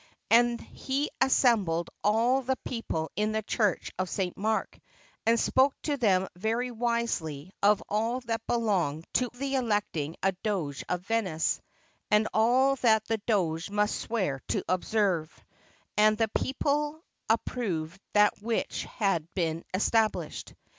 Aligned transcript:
And 0.31 0.59
he 0.59 1.11
assembled 1.21 1.91
all 2.03 2.41
the 2.41 2.55
people 2.65 3.11
in 3.15 3.33
the 3.33 3.43
church 3.43 3.91
of 3.99 4.09
St. 4.09 4.35
Mark, 4.35 4.79
and 5.27 5.39
spoke 5.39 5.79
to 5.83 5.95
them 5.95 6.27
very 6.35 6.71
wisely 6.71 7.51
of 7.61 7.83
all 7.87 8.19
that 8.21 8.47
belonged 8.47 9.05
to 9.13 9.29
the 9.33 9.53
electing 9.53 10.15
a 10.23 10.31
Doge 10.31 10.83
of 10.89 11.01
Venice, 11.05 11.61
and 12.09 12.27
all 12.33 12.77
that 12.77 13.05
the 13.05 13.19
Doge 13.27 13.69
must 13.69 13.93
swear 13.99 14.41
to 14.47 14.63
observe; 14.67 15.31
and 15.95 16.17
the 16.17 16.29
people 16.29 16.99
approved 17.29 18.01
that 18.13 18.41
which 18.41 18.85
had 18.85 19.31
been 19.35 19.63
estab 19.71 20.13
lished. 20.13 20.55